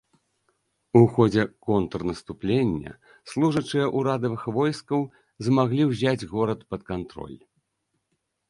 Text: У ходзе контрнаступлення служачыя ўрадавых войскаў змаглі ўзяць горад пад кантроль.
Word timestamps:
У 0.99 1.01
ходзе 1.17 1.43
контрнаступлення 1.67 2.93
служачыя 3.33 3.85
ўрадавых 3.99 4.41
войскаў 4.57 5.01
змаглі 5.49 5.83
ўзяць 5.91 6.19
горад 6.33 6.59
пад 6.73 6.81
кантроль. 6.93 7.37